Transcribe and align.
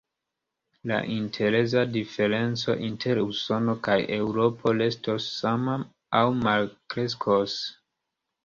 La 0.91 0.95
intereza 1.15 1.83
diferenco 1.97 2.75
inter 2.87 3.21
Usono 3.25 3.75
kaj 3.89 3.99
Eŭropo 4.17 4.73
restos 4.81 5.29
sama 5.43 5.77
aŭ 6.23 6.27
malkreskos. 6.43 7.61